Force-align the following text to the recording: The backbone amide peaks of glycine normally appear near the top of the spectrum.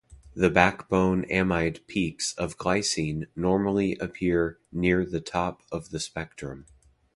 The 0.33 0.49
backbone 0.49 1.25
amide 1.29 1.85
peaks 1.85 2.33
of 2.33 2.57
glycine 2.57 3.27
normally 3.35 3.97
appear 3.97 4.57
near 4.71 5.05
the 5.05 5.21
top 5.21 5.61
of 5.71 5.91
the 5.91 5.99
spectrum. 5.99 6.65